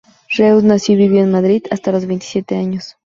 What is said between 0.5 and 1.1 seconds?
nació y